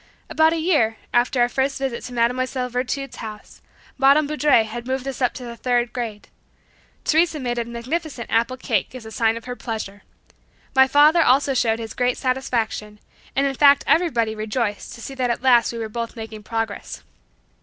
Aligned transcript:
About 0.31 0.51
a 0.51 0.57
year 0.57 0.97
after 1.13 1.41
our 1.41 1.47
first 1.47 1.77
visit 1.77 2.03
to 2.05 2.13
Mademoiselle 2.13 2.69
Virtud's 2.71 3.17
house, 3.17 3.61
Madame 3.99 4.25
Boudre 4.25 4.63
had 4.63 4.87
moved 4.87 5.07
us 5.07 5.21
up 5.21 5.31
to 5.35 5.43
the 5.43 5.55
Third 5.55 5.93
Grade. 5.93 6.27
Teresa 7.05 7.39
made 7.39 7.59
a 7.59 7.65
magnificent 7.65 8.27
apple 8.31 8.57
cake 8.57 8.95
as 8.95 9.05
a 9.05 9.11
sign 9.11 9.37
of 9.37 9.45
her 9.45 9.55
pleasure. 9.55 10.01
My 10.73 10.87
father 10.87 11.21
also 11.21 11.53
showed 11.53 11.77
his 11.77 11.93
great 11.93 12.17
satisfaction, 12.17 12.99
and 13.35 13.45
in 13.45 13.53
fact 13.53 13.83
everybody 13.85 14.33
rejoiced 14.33 14.95
to 14.95 15.01
see 15.03 15.13
that 15.13 15.29
at 15.29 15.43
last 15.43 15.71
we 15.71 15.77
were 15.77 15.87
both 15.87 16.15
making 16.15 16.41
progress. 16.41 17.03